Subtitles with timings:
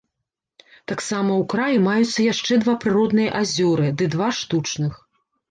[0.91, 4.93] Таксама ў краі маюцца яшчэ два прыродныя азёры, ды два штучных.